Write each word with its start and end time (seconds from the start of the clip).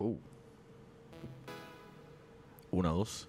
Uh. 0.00 0.16
Una, 2.70 2.88
dos. 2.88 3.28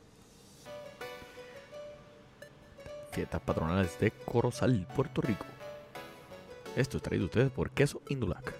Fiestas 3.11 3.41
patronales 3.41 3.99
de 3.99 4.11
Corozal, 4.11 4.87
Puerto 4.95 5.21
Rico. 5.21 5.45
Esto 6.77 6.95
es 6.97 7.03
traído 7.03 7.25
a 7.25 7.27
ustedes 7.27 7.51
por 7.51 7.71
Queso 7.71 8.01
Indulac. 8.07 8.53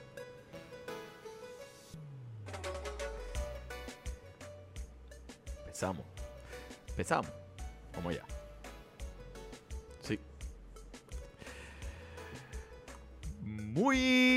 Empezamos. 5.60 6.06
Empezamos. 6.90 7.32
Vamos 7.94 8.14
allá. 8.14 8.26
Sí. 10.02 10.20
Muy 13.42 14.31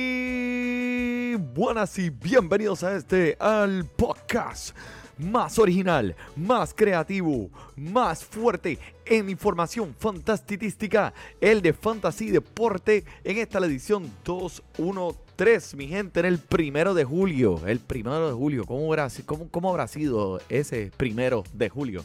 buenas 1.55 1.97
y 2.01 2.11
bienvenidos 2.11 2.83
a 2.83 2.97
este 2.97 3.37
al 3.39 3.85
podcast 3.85 4.77
más 5.19 5.57
original, 5.61 6.17
más 6.35 6.75
creativo, 6.75 7.49
más 7.77 8.25
fuerte 8.25 8.77
en 9.07 9.31
información 9.31 9.95
fantastística, 9.97 11.15
el 11.41 11.63
de 11.63 11.73
Fantasy 11.73 12.33
Deporte 12.33 13.05
en 13.23 13.39
esta 13.39 13.61
la 13.61 13.67
edición 13.67 14.11
213, 14.25 15.77
mi 15.77 15.87
gente, 15.87 16.19
en 16.19 16.27
el 16.27 16.39
primero 16.39 16.93
de 16.93 17.05
julio, 17.05 17.65
el 17.69 17.79
primero 17.79 18.27
de 18.27 18.35
julio, 18.35 18.65
¿cómo 18.65 18.87
habrá, 18.87 19.07
cómo, 19.25 19.49
cómo 19.49 19.71
habrá 19.71 19.87
sido 19.87 20.41
ese 20.49 20.91
primero 20.97 21.45
de 21.53 21.69
julio? 21.69 22.05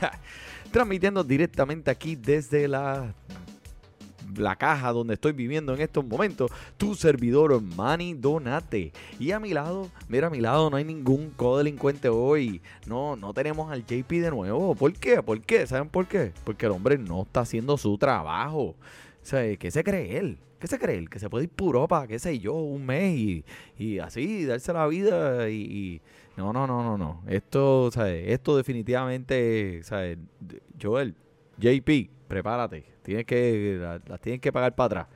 Transmitiendo 0.72 1.22
directamente 1.22 1.90
aquí 1.90 2.16
desde 2.16 2.66
la 2.66 3.14
la 4.36 4.56
caja 4.56 4.92
donde 4.92 5.14
estoy 5.14 5.32
viviendo 5.32 5.74
en 5.74 5.80
estos 5.80 6.04
momentos, 6.04 6.50
tu 6.76 6.94
servidor 6.94 7.60
Manny 7.60 8.14
Donate. 8.14 8.92
Y 9.18 9.32
a 9.32 9.40
mi 9.40 9.52
lado, 9.52 9.88
mira, 10.08 10.28
a 10.28 10.30
mi 10.30 10.40
lado 10.40 10.70
no 10.70 10.76
hay 10.76 10.84
ningún 10.84 11.30
codelincuente 11.30 12.08
hoy. 12.08 12.60
No, 12.86 13.16
no 13.16 13.32
tenemos 13.32 13.70
al 13.70 13.84
JP 13.84 14.10
de 14.10 14.30
nuevo. 14.30 14.74
¿Por 14.74 14.92
qué? 14.92 15.22
¿Por 15.22 15.40
qué? 15.40 15.66
¿Saben 15.66 15.88
por 15.88 16.06
qué? 16.06 16.32
Porque 16.44 16.66
el 16.66 16.72
hombre 16.72 16.98
no 16.98 17.22
está 17.22 17.40
haciendo 17.40 17.76
su 17.76 17.96
trabajo. 17.98 18.60
O 18.60 19.56
¿qué 19.58 19.70
se 19.70 19.84
cree 19.84 20.18
él? 20.18 20.38
¿Qué 20.58 20.66
se 20.66 20.78
cree 20.78 20.98
él? 20.98 21.08
Que 21.08 21.18
se 21.18 21.30
puede 21.30 21.44
ir 21.44 21.50
puro 21.50 21.88
para, 21.88 22.06
qué 22.06 22.18
sé 22.18 22.38
yo, 22.38 22.52
un 22.52 22.84
mes 22.84 23.16
y, 23.16 23.44
y 23.78 23.98
así, 23.98 24.44
darse 24.44 24.74
la 24.74 24.86
vida 24.86 25.48
y, 25.48 26.02
no, 26.36 26.52
no, 26.52 26.66
no, 26.66 26.82
no, 26.82 26.98
no. 26.98 27.22
Esto, 27.26 27.90
¿sabes? 27.90 28.28
Esto 28.28 28.56
definitivamente, 28.56 29.80
¿sabes? 29.84 30.18
Joel, 30.80 31.14
JP, 31.58 32.10
prepárate. 32.28 32.84
Tienes 33.10 33.26
que, 33.26 33.76
las, 34.06 34.20
tienen 34.20 34.40
que 34.40 34.52
pagar 34.52 34.72
para 34.76 34.86
atrás. 34.86 35.06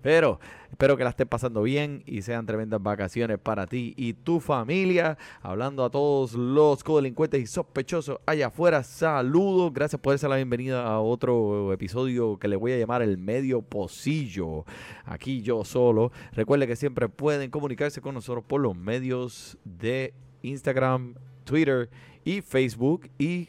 Pero 0.00 0.38
espero 0.70 0.96
que 0.96 1.02
la 1.02 1.10
estés 1.10 1.26
pasando 1.26 1.62
bien 1.62 2.04
y 2.06 2.22
sean 2.22 2.46
tremendas 2.46 2.80
vacaciones 2.80 3.38
para 3.38 3.66
ti 3.66 3.94
y 3.96 4.12
tu 4.12 4.38
familia. 4.38 5.18
Hablando 5.40 5.84
a 5.84 5.90
todos 5.90 6.34
los 6.34 6.84
codelincuentes 6.84 7.40
y 7.42 7.46
sospechosos 7.48 8.20
allá 8.26 8.46
afuera, 8.46 8.84
saludos. 8.84 9.72
Gracias 9.72 10.00
por 10.00 10.12
darse 10.12 10.28
la 10.28 10.36
bienvenida 10.36 10.86
a 10.86 11.00
otro 11.00 11.72
episodio 11.72 12.38
que 12.38 12.46
le 12.46 12.54
voy 12.54 12.72
a 12.72 12.78
llamar 12.78 13.02
El 13.02 13.18
Medio 13.18 13.60
Pocillo. 13.60 14.64
Aquí 15.04 15.42
yo 15.42 15.64
solo. 15.64 16.12
Recuerde 16.30 16.68
que 16.68 16.76
siempre 16.76 17.08
pueden 17.08 17.50
comunicarse 17.50 18.00
con 18.00 18.14
nosotros 18.14 18.44
por 18.44 18.60
los 18.60 18.76
medios 18.76 19.58
de 19.64 20.14
Instagram, 20.42 21.14
Twitter 21.42 21.90
y 22.24 22.40
Facebook. 22.40 23.10
Y 23.18 23.48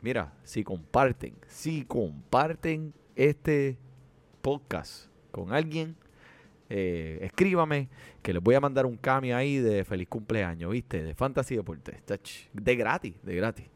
mira, 0.00 0.32
si 0.44 0.62
comparten, 0.62 1.34
si 1.48 1.84
comparten 1.84 2.92
este 3.16 3.76
podcast 4.40 5.06
con 5.30 5.52
alguien, 5.52 5.96
eh, 6.68 7.18
escríbame 7.22 7.88
que 8.22 8.32
les 8.32 8.42
voy 8.42 8.54
a 8.54 8.60
mandar 8.60 8.86
un 8.86 8.96
cambio 8.96 9.36
ahí 9.36 9.58
de 9.58 9.84
feliz 9.84 10.08
cumpleaños, 10.08 10.70
¿viste? 10.72 11.02
De 11.02 11.14
Fantasy 11.14 11.56
Deportes. 11.56 11.96
De 12.52 12.76
gratis, 12.76 13.14
de 13.22 13.36
gratis. 13.36 13.66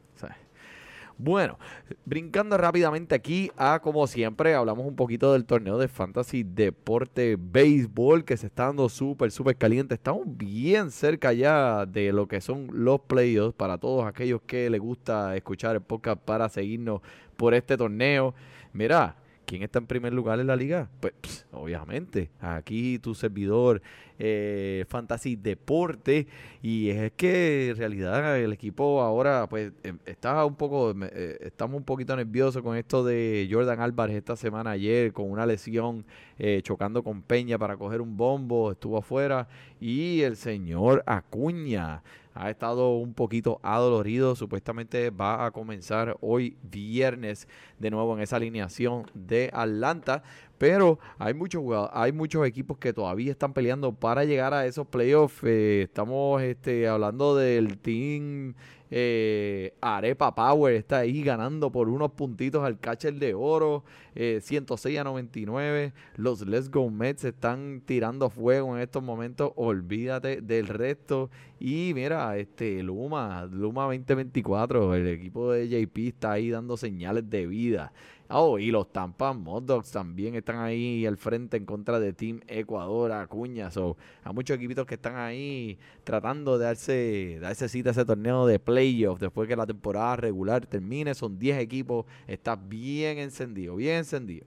Bueno, 1.19 1.57
brincando 2.05 2.57
rápidamente 2.57 3.15
aquí 3.15 3.49
a 3.57 3.79
como 3.79 4.05
siempre, 4.05 4.53
hablamos 4.53 4.85
un 4.85 4.95
poquito 4.95 5.33
del 5.33 5.45
torneo 5.45 5.79
de 5.79 5.87
Fantasy 5.87 6.43
Deporte 6.43 7.37
Béisbol 7.39 8.23
que 8.23 8.37
se 8.37 8.45
está 8.45 8.65
dando 8.65 8.87
súper, 8.87 9.31
súper 9.31 9.57
caliente. 9.57 9.95
Estamos 9.95 10.25
bien 10.27 10.91
cerca 10.91 11.33
ya 11.33 11.87
de 11.87 12.13
lo 12.13 12.27
que 12.27 12.39
son 12.39 12.67
los 12.71 13.01
playoffs 13.01 13.55
para 13.55 13.79
todos 13.79 14.05
aquellos 14.05 14.41
que 14.43 14.69
les 14.69 14.79
gusta 14.79 15.35
escuchar 15.35 15.75
el 15.75 15.81
podcast 15.81 16.21
para 16.21 16.49
seguirnos 16.49 17.01
por 17.35 17.55
este 17.55 17.77
torneo. 17.77 18.35
Mira, 18.71 19.15
¿Quién 19.47 19.63
está 19.63 19.79
en 19.79 19.87
primer 19.87 20.11
lugar 20.11 20.41
en 20.41 20.47
la 20.47 20.57
liga? 20.57 20.89
Pues 20.99 21.45
obviamente, 21.53 22.29
aquí 22.41 22.99
tu 22.99 23.15
servidor 23.15 23.81
eh, 24.19 24.83
Fantasy 24.89 25.37
Deporte 25.37 26.27
y 26.61 26.89
es 26.89 27.13
que 27.13 27.69
en 27.69 27.77
realidad 27.77 28.37
el 28.37 28.51
equipo 28.51 29.01
ahora 29.01 29.47
pues 29.47 29.71
em, 29.83 29.99
está 30.05 30.43
un 30.43 30.55
poco, 30.55 30.93
eh, 31.01 31.37
estamos 31.39 31.77
un 31.77 31.85
poquito 31.85 32.13
nerviosos 32.17 32.61
con 32.61 32.75
esto 32.75 33.05
de 33.05 33.47
Jordan 33.49 33.79
Álvarez 33.79 34.17
esta 34.17 34.35
semana 34.35 34.71
ayer 34.71 35.13
con 35.13 35.31
una 35.31 35.45
lesión 35.45 36.03
eh, 36.37 36.59
chocando 36.61 37.01
con 37.01 37.21
Peña 37.21 37.57
para 37.57 37.77
coger 37.77 38.01
un 38.01 38.17
bombo, 38.17 38.73
estuvo 38.73 38.97
afuera 38.97 39.47
y 39.79 40.23
el 40.23 40.35
señor 40.35 41.03
Acuña 41.05 42.03
ha 42.39 42.49
estado 42.49 42.95
un 42.97 43.13
poquito 43.13 43.59
adolorido. 43.63 44.35
Supuestamente 44.35 45.09
va 45.09 45.45
a 45.45 45.51
comenzar 45.51 46.17
hoy 46.21 46.57
viernes 46.61 47.47
de 47.79 47.91
nuevo 47.91 48.15
en 48.15 48.21
esa 48.21 48.35
alineación 48.35 49.05
de 49.13 49.49
Atlanta. 49.53 50.23
Pero 50.57 50.99
hay 51.19 51.33
muchos 51.33 51.63
hay 51.91 52.11
muchos 52.11 52.45
equipos 52.45 52.77
que 52.77 52.93
todavía 52.93 53.31
están 53.31 53.53
peleando 53.53 53.93
para 53.93 54.23
llegar 54.23 54.53
a 54.53 54.65
esos 54.65 54.87
playoffs. 54.87 55.43
Eh, 55.43 55.83
estamos 55.83 56.41
este, 56.41 56.87
hablando 56.87 57.35
del 57.35 57.77
team 57.77 58.55
eh, 58.89 59.73
Arepa 59.81 60.33
Power 60.33 60.73
está 60.75 60.99
ahí 60.99 61.21
ganando 61.21 61.71
por 61.71 61.89
unos 61.89 62.11
puntitos 62.11 62.63
al 62.63 62.79
catcher 62.79 63.13
de 63.15 63.33
oro, 63.33 63.83
106 64.15 64.95
eh, 64.95 64.99
a 64.99 65.03
99. 65.03 65.93
Los 66.15 66.45
Let's 66.45 66.69
Go 66.69 66.89
Mets 66.89 67.25
están 67.25 67.81
tirando 67.85 68.29
fuego 68.29 68.75
en 68.75 68.81
estos 68.81 69.03
momentos. 69.03 69.51
Olvídate 69.55 70.41
del 70.41 70.67
resto. 70.67 71.29
Y 71.59 71.91
mira, 71.95 72.37
este 72.37 72.83
Luma, 72.83 73.47
Luma 73.51 73.83
2024, 73.83 74.95
el 74.95 75.07
equipo 75.07 75.51
de 75.51 75.67
JP 75.67 75.97
está 76.07 76.33
ahí 76.33 76.49
dando 76.49 76.77
señales 76.77 77.29
de 77.29 77.47
vida. 77.47 77.91
Oh, 78.29 78.59
y 78.59 78.71
los 78.71 78.91
Tampa 78.91 79.31
Modocs 79.31 79.91
también 79.91 80.35
están 80.35 80.59
ahí 80.59 81.05
al 81.05 81.15
frente 81.15 81.55
en 81.55 81.65
contra 81.65 81.97
de 81.97 82.11
Team 82.11 82.41
Ecuador, 82.47 83.13
Acuña. 83.13 83.71
So, 83.71 83.95
hay 84.23 84.33
muchos 84.33 84.57
equipitos 84.57 84.85
que 84.85 84.95
están 84.95 85.15
ahí 85.15 85.77
tratando 86.03 86.57
de 86.57 86.65
darse, 86.65 87.39
darse 87.39 87.69
cita 87.69 87.89
a 87.89 87.91
ese 87.93 88.03
torneo 88.03 88.45
de 88.45 88.59
playoffs 88.59 89.21
después 89.21 89.47
que 89.47 89.55
la 89.55 89.65
temporada 89.65 90.17
regular 90.17 90.65
termine. 90.65 91.13
Son 91.15 91.39
10 91.39 91.59
equipos, 91.59 92.05
está 92.27 92.57
bien 92.57 93.17
encendido, 93.17 93.77
bien 93.77 93.97
encendido. 93.97 94.45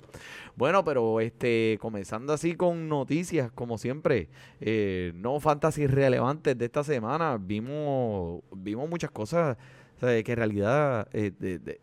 Bueno, 0.57 0.85
pero 0.85 1.21
este 1.21 1.79
comenzando 1.81 2.35
así 2.35 2.55
con 2.57 2.87
noticias, 2.87 3.51
como 3.53 3.79
siempre, 3.79 4.29
eh, 4.61 5.13
no 5.15 5.41
fantasy 5.41 5.87
relevantes 5.87 6.59
de 6.59 6.67
esta 6.67 6.85
semana. 6.85 7.39
Vimos, 7.41 8.43
vimos 8.55 8.91
muchas 8.91 9.11
cosas 9.11 9.57
que 10.01 10.33
en 10.33 10.37
realidad 10.37 11.09
eh, 11.13 11.31
de, 11.39 11.81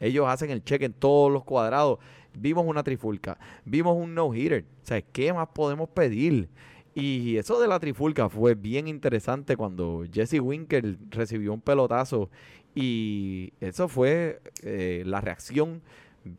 ellos 0.00 0.26
hacen 0.28 0.50
el 0.50 0.64
check 0.64 0.82
en 0.82 0.92
todos 0.92 1.30
los 1.30 1.44
cuadrados. 1.44 1.98
Vimos 2.34 2.64
una 2.66 2.82
trifulca, 2.82 3.38
vimos 3.64 3.96
un 3.96 4.14
no-hitter. 4.14 4.64
O 4.82 4.86
sea, 4.86 5.02
¿qué 5.02 5.32
más 5.32 5.48
podemos 5.48 5.88
pedir? 5.90 6.48
Y 6.94 7.36
eso 7.36 7.60
de 7.60 7.68
la 7.68 7.78
trifulca 7.78 8.28
fue 8.28 8.54
bien 8.54 8.88
interesante 8.88 9.56
cuando 9.56 10.04
Jesse 10.12 10.40
Winker 10.40 10.96
recibió 11.10 11.52
un 11.52 11.60
pelotazo 11.60 12.30
y 12.74 13.52
eso 13.60 13.88
fue 13.88 14.40
eh, 14.62 15.02
la 15.06 15.20
reacción 15.20 15.82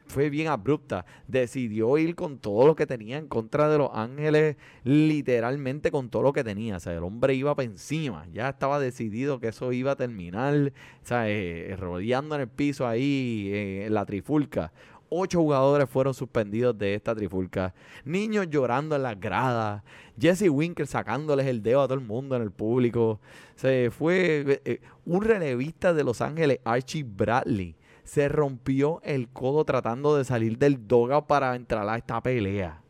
fue 0.08 0.30
bien 0.30 0.48
abrupta. 0.48 1.06
Decidió 1.28 1.98
ir 1.98 2.16
con 2.16 2.38
todo 2.38 2.68
lo 2.68 2.76
que 2.76 2.86
tenía 2.86 3.18
en 3.18 3.28
contra 3.28 3.70
de 3.70 3.78
los 3.78 3.90
Ángeles, 3.94 4.58
literalmente 4.84 5.92
con 5.92 6.10
todo 6.10 6.24
lo 6.24 6.34
que 6.34 6.44
tenía. 6.44 6.78
O 6.78 6.80
sea, 6.80 6.94
el 6.94 7.04
hombre 7.04 7.34
iba 7.34 7.56
para 7.56 7.66
encima. 7.66 8.28
Ya 8.34 8.50
estaba 8.50 8.80
decidido 8.80 9.40
que 9.40 9.50
eso 9.50 9.72
iba 9.72 9.92
a 9.92 9.96
terminar. 9.96 10.74
O 11.04 11.06
sea, 11.06 11.30
eh, 11.30 11.76
rodeando 11.78 12.36
en 12.36 12.42
el 12.42 12.48
piso 12.48 12.88
ahí, 12.88 13.50
eh, 13.52 13.86
en 13.86 13.94
la 13.94 14.06
trifulca. 14.06 14.72
Ocho 15.10 15.42
jugadores 15.42 15.90
fueron 15.90 16.14
suspendidos 16.14 16.78
de 16.78 16.96
esta 16.96 17.14
trifulca. 17.14 17.74
Niños 18.06 18.50
llorando 18.50 18.96
en 18.96 19.04
las 19.04 19.20
gradas. 19.20 19.84
Jesse 20.18 20.50
Winker 20.50 20.88
sacándoles 20.88 21.48
el 21.48 21.62
dedo 21.62 21.82
a 21.82 21.86
todo 21.86 21.96
el 21.96 22.06
mundo 22.06 22.36
en 22.38 22.42
el 22.44 22.52
público. 22.52 23.20
Se 23.56 23.92
fue 23.92 24.62
eh, 24.64 24.80
un 25.06 25.22
relevista 25.22 25.94
de 25.94 26.06
Los 26.06 26.22
Ángeles, 26.22 26.60
Archie 26.64 27.04
Bradley 27.04 27.76
se 28.04 28.28
rompió 28.30 29.02
el 29.04 29.30
codo 29.30 29.66
tratando 29.66 30.18
de 30.18 30.26
salir 30.26 30.58
del 30.58 30.88
doga 30.88 31.28
para 31.28 31.56
entrar 31.56 31.88
a 31.88 31.98
esta 31.98 32.22
pelea. 32.22 32.82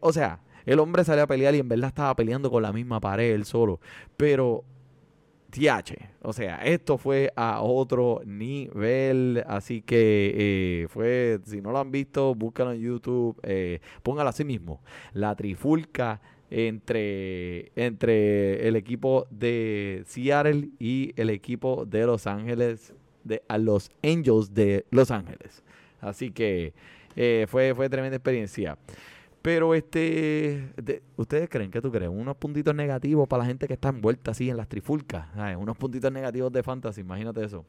o 0.00 0.12
sea, 0.12 0.40
el 0.66 0.78
hombre 0.78 1.04
salió 1.04 1.24
a 1.24 1.26
pelear 1.26 1.54
y 1.54 1.58
en 1.58 1.68
verdad 1.68 1.88
estaba 1.88 2.14
peleando 2.16 2.50
con 2.50 2.62
la 2.62 2.72
misma 2.72 3.00
pared 3.00 3.34
él 3.34 3.44
solo. 3.44 3.80
Pero, 4.16 4.64
tiache, 5.50 6.10
o 6.22 6.32
sea, 6.32 6.64
esto 6.64 6.96
fue 6.96 7.32
a 7.36 7.60
otro 7.60 8.22
nivel. 8.24 9.44
Así 9.46 9.82
que 9.82 10.32
eh, 10.84 10.88
fue, 10.88 11.40
si 11.44 11.60
no 11.60 11.70
lo 11.70 11.78
han 11.78 11.90
visto, 11.90 12.34
búscalo 12.34 12.72
en 12.72 12.80
YouTube, 12.80 13.38
eh, 13.42 13.80
póngalo 14.02 14.30
así 14.30 14.44
mismo. 14.44 14.80
La 15.12 15.34
trifulca 15.36 16.20
entre, 16.50 17.72
entre 17.76 18.66
el 18.66 18.76
equipo 18.76 19.26
de 19.30 20.02
Seattle 20.06 20.70
y 20.78 21.12
el 21.16 21.30
equipo 21.30 21.84
de 21.84 22.06
Los 22.06 22.26
Ángeles, 22.26 22.94
de 23.24 23.42
a 23.48 23.58
los 23.58 23.90
Angels 24.02 24.54
de 24.54 24.84
Los 24.90 25.10
Ángeles. 25.10 25.62
Así 26.00 26.30
que 26.30 26.72
eh, 27.16 27.46
fue, 27.48 27.74
fue 27.74 27.88
tremenda 27.88 28.16
experiencia. 28.16 28.78
Pero 29.42 29.74
este, 29.74 30.70
¿ustedes 31.16 31.50
creen 31.50 31.70
que 31.70 31.82
tú 31.82 31.92
crees? 31.92 32.10
Unos 32.10 32.36
puntitos 32.36 32.74
negativos 32.74 33.28
para 33.28 33.42
la 33.42 33.46
gente 33.46 33.66
que 33.66 33.74
está 33.74 33.90
envuelta 33.90 34.30
así 34.30 34.48
en 34.48 34.56
las 34.56 34.68
trifulcas. 34.68 35.26
Unos 35.58 35.76
puntitos 35.76 36.10
negativos 36.10 36.50
de 36.50 36.62
fantasy, 36.62 37.02
imagínate 37.02 37.44
eso. 37.44 37.64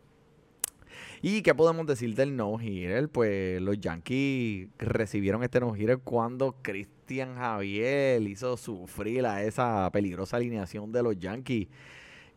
¿Y 1.21 1.41
qué 1.41 1.53
podemos 1.53 1.85
decir 1.85 2.15
del 2.15 2.35
no-hitter? 2.35 3.09
Pues 3.09 3.61
los 3.61 3.77
Yankees 3.79 4.69
recibieron 4.77 5.43
este 5.43 5.59
no-hitter 5.59 5.97
cuando 5.97 6.55
Cristian 6.61 7.35
Javier 7.35 8.21
hizo 8.21 8.55
sufrir 8.55 9.25
a 9.25 9.43
esa 9.43 9.89
peligrosa 9.91 10.37
alineación 10.37 10.91
de 10.91 11.03
los 11.03 11.17
Yankees. 11.17 11.67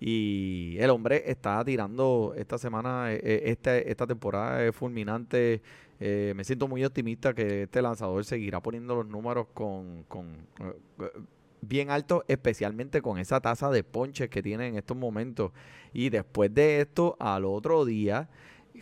Y 0.01 0.77
el 0.79 0.91
hombre 0.91 1.25
está 1.27 1.65
tirando 1.65 2.35
esta 2.37 2.57
semana, 2.59 3.13
eh, 3.13 3.21
eh, 3.23 3.43
esta, 3.47 3.77
esta 3.77 4.07
temporada 4.07 4.65
es 4.65 4.75
fulminante. 4.75 5.61
Eh, 6.01 6.33
me 6.37 6.45
siento 6.45 6.69
muy 6.69 6.85
optimista 6.85 7.35
que 7.35 7.65
este 7.65 7.83
lanzador 7.83 8.25
seguirá 8.25 8.61
poniendo 8.61 8.95
los 8.95 9.07
números 9.07 9.49
con, 9.53 10.05
con 10.05 10.37
bien 11.61 11.91
altos, 11.91 12.23
especialmente 12.29 13.03
con 13.03 13.19
esa 13.19 13.41
tasa 13.41 13.71
de 13.71 13.83
ponches 13.83 14.29
que 14.29 14.43
tiene 14.43 14.69
en 14.69 14.77
estos 14.77 14.97
momentos. 14.97 15.51
Y 15.93 16.11
después 16.11 16.55
de 16.55 16.81
esto, 16.81 17.17
al 17.19 17.45
otro 17.45 17.85
día, 17.85 18.29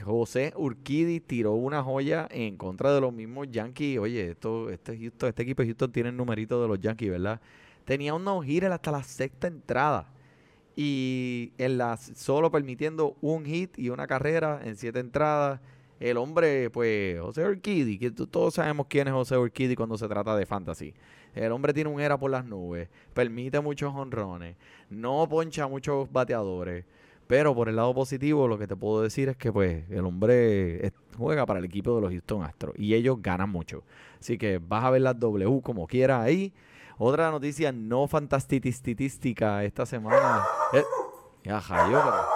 José 0.04 0.52
Urquidi 0.56 1.20
tiró 1.20 1.52
una 1.52 1.82
joya 1.82 2.28
en 2.30 2.56
contra 2.56 2.92
de 2.94 3.00
los 3.00 3.12
mismos 3.12 3.48
Yankees. 3.50 3.98
Oye, 3.98 4.32
esto, 4.32 4.70
este, 4.70 4.98
Houston, 4.98 5.30
este 5.30 5.42
equipo 5.42 5.62
de 5.62 5.68
Houston 5.68 5.92
tiene 5.92 6.08
el 6.10 6.16
numerito 6.16 6.60
de 6.60 6.68
los 6.68 6.78
Yankees, 6.78 7.10
¿verdad? 7.10 7.40
Tenía 7.86 8.14
un 8.14 8.24
no 8.24 8.42
hasta 8.42 8.90
la 8.90 9.02
sexta 9.02 9.46
entrada. 9.46 10.12
Y 10.76 11.52
en 11.58 11.78
la, 11.78 11.96
solo 11.96 12.50
permitiendo 12.50 13.16
un 13.22 13.46
hit 13.46 13.78
y 13.78 13.88
una 13.88 14.06
carrera 14.06 14.60
en 14.62 14.76
siete 14.76 15.00
entradas. 15.00 15.60
El 15.98 16.18
hombre, 16.18 16.68
pues, 16.68 17.18
José 17.18 17.46
Urquidi, 17.46 17.98
que 17.98 18.10
todos 18.10 18.54
sabemos 18.54 18.86
quién 18.88 19.08
es 19.08 19.14
José 19.14 19.38
Urquidi 19.38 19.74
cuando 19.74 19.96
se 19.96 20.06
trata 20.06 20.36
de 20.36 20.44
fantasy. 20.44 20.92
El 21.34 21.52
hombre 21.52 21.72
tiene 21.72 21.90
un 21.90 22.00
era 22.00 22.18
por 22.18 22.30
las 22.30 22.44
nubes, 22.44 22.88
permite 23.12 23.60
muchos 23.60 23.94
honrones, 23.94 24.56
no 24.88 25.26
poncha 25.28 25.66
muchos 25.66 26.10
bateadores. 26.12 26.84
Pero 27.26 27.54
por 27.54 27.68
el 27.68 27.76
lado 27.76 27.92
positivo, 27.92 28.46
lo 28.46 28.56
que 28.56 28.66
te 28.66 28.76
puedo 28.76 29.02
decir 29.02 29.28
es 29.28 29.36
que 29.36 29.52
pues 29.52 29.84
el 29.90 30.04
hombre 30.04 30.92
juega 31.16 31.44
para 31.44 31.58
el 31.58 31.64
equipo 31.64 31.94
de 31.96 32.00
los 32.00 32.10
Houston 32.10 32.44
Astros 32.44 32.74
y 32.78 32.94
ellos 32.94 33.20
ganan 33.20 33.50
mucho. 33.50 33.82
Así 34.20 34.38
que 34.38 34.58
vas 34.58 34.84
a 34.84 34.90
ver 34.90 35.02
las 35.02 35.18
W 35.18 35.60
como 35.62 35.86
quieras 35.86 36.22
ahí. 36.22 36.52
Otra 36.98 37.30
noticia 37.30 37.72
no 37.72 38.06
fantastitística 38.08 39.62
esta 39.64 39.84
semana. 39.84 40.46
Eh, 40.72 40.84
ya, 41.44 41.60
pero. 41.60 42.26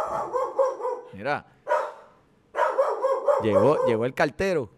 Mira. 1.13 1.47
Llegó, 3.43 3.87
llegó 3.87 4.05
el 4.05 4.15
cartero. 4.15 4.71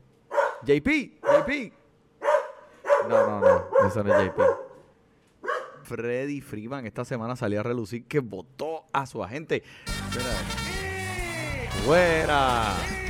JP, 0.63 0.87
JP. 1.21 1.73
No, 3.09 3.27
no, 3.27 3.41
no. 3.41 3.87
Eso 3.87 4.05
no 4.05 4.15
es 4.15 4.27
JP. 4.27 4.41
Freddy 5.83 6.41
Freeman 6.41 6.87
esta 6.87 7.05
semana 7.05 7.35
salió 7.35 7.61
a 7.61 7.63
relucir 7.65 8.07
que 8.07 8.21
votó 8.21 8.85
a 8.93 9.05
su 9.07 9.23
agente. 9.23 9.65
¡Fuera! 11.85 13.02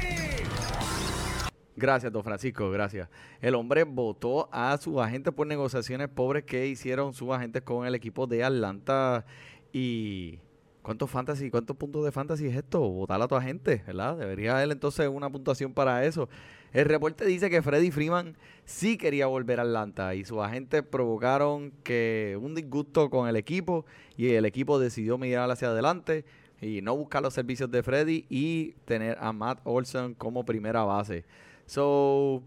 Gracias, 1.83 2.13
don 2.13 2.23
Francisco, 2.23 2.71
gracias. 2.71 3.09
El 3.41 3.57
hombre 3.57 3.83
votó 3.83 4.49
a 4.53 4.79
su 4.79 5.01
agente 5.01 5.33
por 5.33 5.49
negociaciones 5.49 6.09
pobres 6.09 6.45
que 6.45 6.69
hicieron 6.69 7.13
sus 7.13 7.31
agentes 7.31 7.63
con 7.63 7.85
el 7.85 7.97
equipo 7.97 8.29
de 8.29 8.45
Atlanta. 8.45 9.27
Y 9.73 10.39
¿cuántos 10.83 11.11
fantasy, 11.11 11.51
cuántos 11.51 11.77
puntos 11.77 12.05
de 12.05 12.13
fantasy 12.13 12.47
es 12.47 12.55
esto? 12.55 12.79
Votar 12.79 13.21
a 13.21 13.27
tu 13.27 13.35
agente, 13.35 13.83
¿verdad? 13.85 14.17
Debería 14.17 14.63
él 14.63 14.71
entonces 14.71 15.09
una 15.09 15.29
puntuación 15.29 15.75
para 15.75 16.05
eso. 16.05 16.29
El 16.73 16.85
reporte 16.85 17.25
dice 17.25 17.51
que 17.51 17.61
Freddy 17.63 17.91
Freeman 17.91 18.37
sí 18.65 18.97
quería 18.97 19.27
volver 19.27 19.59
a 19.59 19.65
Atlanta 19.65 20.15
y 20.15 20.25
sus 20.25 20.39
agentes 20.39 20.85
provocaron 20.85 21.73
que 21.83 22.39
un 22.41 22.55
disgusto 22.55 23.11
con 23.11 23.29
el 23.29 23.35
equipo 23.35 23.87
y 24.17 24.29
el 24.29 24.45
equipo 24.45 24.79
decidió 24.79 25.19
mirar 25.19 25.51
hacia 25.51 25.67
adelante 25.67 26.25
y 26.61 26.81
no 26.81 26.97
buscar 26.97 27.23
los 27.23 27.35
servicios 27.35 27.69
de 27.73 27.83
Freddy 27.83 28.25
y 28.31 28.75
tener 28.85 29.19
a 29.21 29.33
Matt 29.33 29.59
Olson 29.65 30.15
como 30.15 30.45
primera 30.45 30.85
base. 30.85 31.25
So, 31.73 32.43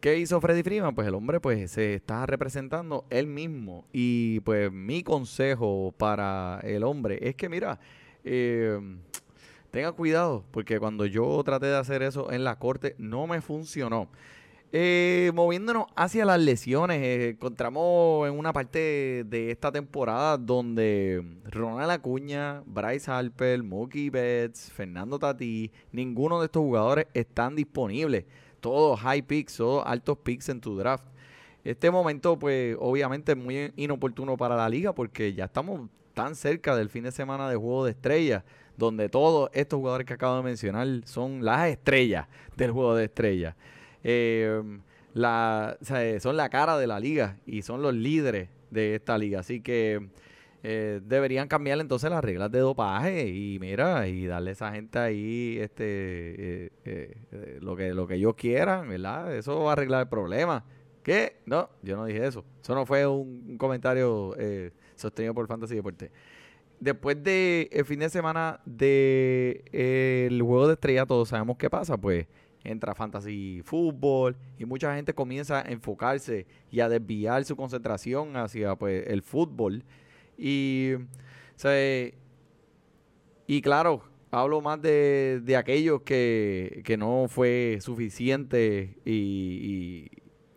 ¿qué 0.00 0.18
hizo 0.18 0.40
Freddy 0.40 0.64
Freeman? 0.64 0.96
Pues 0.96 1.06
el 1.06 1.14
hombre 1.14 1.38
pues 1.38 1.70
se 1.70 1.94
está 1.94 2.26
representando 2.26 3.04
él 3.08 3.28
mismo 3.28 3.84
y 3.92 4.40
pues 4.40 4.72
mi 4.72 5.04
consejo 5.04 5.94
para 5.96 6.58
el 6.64 6.82
hombre 6.82 7.20
es 7.22 7.36
que 7.36 7.48
mira, 7.48 7.78
eh, 8.24 8.80
tenga 9.70 9.92
cuidado 9.92 10.44
porque 10.50 10.80
cuando 10.80 11.06
yo 11.06 11.40
traté 11.44 11.66
de 11.66 11.76
hacer 11.76 12.02
eso 12.02 12.32
en 12.32 12.42
la 12.42 12.58
corte 12.58 12.96
no 12.98 13.28
me 13.28 13.40
funcionó. 13.40 14.08
Eh, 14.72 15.30
moviéndonos 15.36 15.86
hacia 15.94 16.24
las 16.24 16.40
lesiones, 16.40 17.00
eh, 17.00 17.28
encontramos 17.28 18.26
en 18.26 18.36
una 18.36 18.52
parte 18.52 19.22
de 19.24 19.52
esta 19.52 19.70
temporada 19.70 20.36
donde 20.36 21.24
Ronald 21.44 21.92
Acuña, 21.92 22.64
Bryce 22.66 23.08
Harper, 23.08 23.62
Mookie 23.62 24.10
Betts, 24.10 24.72
Fernando 24.72 25.16
Tati, 25.20 25.70
ninguno 25.92 26.40
de 26.40 26.46
estos 26.46 26.62
jugadores 26.62 27.06
están 27.14 27.54
disponibles. 27.54 28.24
Todos 28.64 28.98
high 29.00 29.20
picks, 29.20 29.58
todos 29.58 29.84
altos 29.86 30.16
picks 30.16 30.48
en 30.48 30.58
tu 30.58 30.74
draft. 30.74 31.04
Este 31.64 31.90
momento, 31.90 32.38
pues, 32.38 32.74
obviamente 32.80 33.32
es 33.32 33.38
muy 33.38 33.70
inoportuno 33.76 34.38
para 34.38 34.56
la 34.56 34.70
liga 34.70 34.94
porque 34.94 35.34
ya 35.34 35.44
estamos 35.44 35.90
tan 36.14 36.34
cerca 36.34 36.74
del 36.74 36.88
fin 36.88 37.04
de 37.04 37.12
semana 37.12 37.46
de 37.50 37.56
Juego 37.56 37.84
de 37.84 37.90
Estrellas, 37.90 38.42
donde 38.78 39.10
todos 39.10 39.50
estos 39.52 39.76
jugadores 39.76 40.06
que 40.06 40.14
acabo 40.14 40.38
de 40.38 40.44
mencionar 40.44 40.88
son 41.04 41.44
las 41.44 41.68
estrellas 41.68 42.26
del 42.56 42.70
Juego 42.70 42.94
de 42.94 43.04
Estrellas. 43.04 43.54
Eh, 44.02 44.62
la, 45.12 45.76
son 46.18 46.38
la 46.38 46.48
cara 46.48 46.78
de 46.78 46.86
la 46.86 46.98
liga 46.98 47.36
y 47.44 47.60
son 47.60 47.82
los 47.82 47.92
líderes 47.92 48.48
de 48.70 48.94
esta 48.94 49.18
liga. 49.18 49.40
Así 49.40 49.60
que 49.60 50.08
eh, 50.66 51.02
deberían 51.04 51.46
cambiar 51.46 51.78
entonces 51.78 52.08
las 52.08 52.24
reglas 52.24 52.50
de 52.50 52.60
dopaje 52.60 53.28
y 53.28 53.58
mira, 53.58 54.08
y 54.08 54.24
darle 54.24 54.48
a 54.48 54.52
esa 54.54 54.72
gente 54.72 54.98
ahí 54.98 55.58
este 55.60 55.84
eh, 55.84 56.70
eh, 56.86 57.58
lo 57.60 57.76
que 57.76 57.92
lo 57.92 58.06
que 58.06 58.14
ellos 58.14 58.34
quieran, 58.34 58.88
¿verdad? 58.88 59.36
Eso 59.36 59.62
va 59.62 59.70
a 59.70 59.72
arreglar 59.74 60.00
el 60.00 60.08
problema. 60.08 60.64
¿Qué? 61.02 61.36
No, 61.44 61.68
yo 61.82 61.96
no 61.96 62.06
dije 62.06 62.26
eso. 62.26 62.46
Eso 62.62 62.74
no 62.74 62.86
fue 62.86 63.06
un, 63.06 63.58
comentario 63.58 64.34
sostenido 64.96 65.34
por 65.34 65.46
Fantasy 65.46 65.74
Deporte. 65.74 66.10
Después 66.80 67.22
del 67.22 67.68
el 67.70 67.84
fin 67.84 68.00
de 68.00 68.08
semana 68.08 68.58
del 68.64 69.64
el 69.70 70.40
juego 70.40 70.66
de 70.66 70.72
estrella, 70.72 71.04
todos 71.04 71.28
sabemos 71.28 71.58
qué 71.58 71.68
pasa, 71.68 71.98
pues 71.98 72.26
entra 72.64 72.94
fantasy 72.94 73.60
fútbol 73.66 74.34
y 74.58 74.64
mucha 74.64 74.94
gente 74.96 75.12
comienza 75.12 75.58
a 75.58 75.70
enfocarse 75.70 76.46
y 76.70 76.80
a 76.80 76.88
desviar 76.88 77.44
su 77.44 77.54
concentración 77.54 78.34
hacia 78.38 78.76
pues 78.76 79.06
el 79.08 79.20
fútbol 79.20 79.84
y 80.38 80.92
y 83.46 83.62
claro 83.62 84.02
hablo 84.30 84.60
más 84.60 84.82
de, 84.82 85.40
de 85.42 85.56
aquellos 85.56 86.02
que, 86.02 86.82
que, 86.84 86.96
no 86.96 87.26
fue 87.28 87.78
suficiente 87.80 88.96
y, 89.04 90.08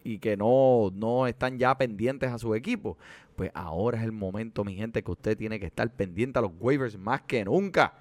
y, 0.03 0.19
que 0.19 0.35
no, 0.35 0.91
no 0.93 1.27
están 1.27 1.59
ya 1.59 1.77
pendientes 1.77 2.31
a 2.31 2.39
su 2.39 2.55
equipo 2.55 2.97
pues 3.35 3.51
ahora 3.53 3.99
es 3.99 4.03
el 4.03 4.11
momento 4.11 4.63
mi 4.63 4.75
gente 4.75 5.03
que 5.03 5.11
usted 5.11 5.37
tiene 5.37 5.59
que 5.59 5.67
estar 5.67 5.89
pendiente 5.93 6.39
a 6.39 6.41
los 6.41 6.51
waivers 6.59 6.97
más 6.97 7.21
que 7.21 7.45
nunca 7.45 7.93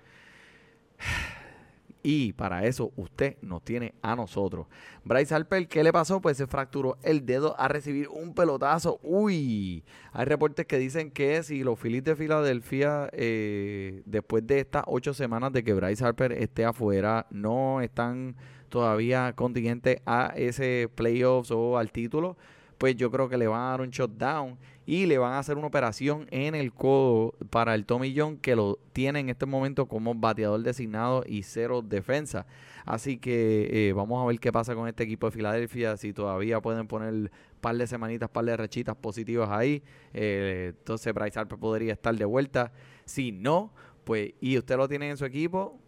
y 2.08 2.32
para 2.34 2.64
eso 2.64 2.92
usted 2.94 3.36
nos 3.42 3.64
tiene 3.64 3.92
a 4.00 4.14
nosotros. 4.14 4.68
Bryce 5.02 5.34
Harper, 5.34 5.66
¿qué 5.66 5.82
le 5.82 5.92
pasó? 5.92 6.20
Pues 6.20 6.36
se 6.36 6.46
fracturó 6.46 6.98
el 7.02 7.26
dedo 7.26 7.58
a 7.58 7.66
recibir 7.66 8.06
un 8.06 8.32
pelotazo. 8.32 9.00
Uy, 9.02 9.82
hay 10.12 10.24
reportes 10.24 10.66
que 10.66 10.78
dicen 10.78 11.10
que 11.10 11.42
si 11.42 11.64
los 11.64 11.80
Phillies 11.80 12.04
de 12.04 12.14
Filadelfia, 12.14 13.10
eh, 13.12 14.02
después 14.06 14.46
de 14.46 14.60
estas 14.60 14.84
ocho 14.86 15.14
semanas 15.14 15.52
de 15.52 15.64
que 15.64 15.74
Bryce 15.74 16.04
Harper 16.04 16.30
esté 16.30 16.64
afuera, 16.64 17.26
no 17.30 17.80
están 17.80 18.36
todavía 18.68 19.32
contingentes 19.32 20.00
a 20.06 20.32
ese 20.36 20.88
playoffs 20.94 21.50
o 21.50 21.76
al 21.76 21.90
título, 21.90 22.36
pues 22.78 22.94
yo 22.94 23.10
creo 23.10 23.28
que 23.28 23.36
le 23.36 23.48
van 23.48 23.62
a 23.62 23.70
dar 23.70 23.80
un 23.80 23.90
shutdown 23.90 24.56
y 24.86 25.06
le 25.06 25.18
van 25.18 25.32
a 25.32 25.40
hacer 25.40 25.58
una 25.58 25.66
operación 25.66 26.28
en 26.30 26.54
el 26.54 26.72
codo 26.72 27.34
para 27.50 27.74
el 27.74 27.84
Tommy 27.84 28.14
John 28.16 28.36
que 28.36 28.54
lo 28.54 28.78
tiene 28.92 29.18
en 29.18 29.28
este 29.28 29.44
momento 29.44 29.86
como 29.88 30.14
bateador 30.14 30.62
designado 30.62 31.24
y 31.26 31.42
cero 31.42 31.82
defensa. 31.82 32.46
Así 32.84 33.18
que 33.18 33.88
eh, 33.88 33.92
vamos 33.92 34.22
a 34.22 34.26
ver 34.26 34.38
qué 34.38 34.52
pasa 34.52 34.76
con 34.76 34.86
este 34.86 35.02
equipo 35.02 35.26
de 35.26 35.32
Filadelfia, 35.32 35.96
si 35.96 36.12
todavía 36.12 36.60
pueden 36.60 36.86
poner 36.86 37.32
par 37.60 37.76
de 37.76 37.86
semanitas, 37.88 38.30
par 38.30 38.44
de 38.44 38.56
rechitas 38.56 38.94
positivas 38.94 39.50
ahí. 39.50 39.82
Eh, 40.14 40.72
entonces 40.78 41.12
Bryce 41.12 41.40
Harper 41.40 41.58
podría 41.58 41.92
estar 41.92 42.14
de 42.14 42.24
vuelta. 42.24 42.72
Si 43.04 43.32
no, 43.32 43.72
pues, 44.04 44.34
y 44.40 44.56
usted 44.56 44.76
lo 44.76 44.86
tiene 44.88 45.10
en 45.10 45.16
su 45.16 45.24
equipo, 45.24 45.80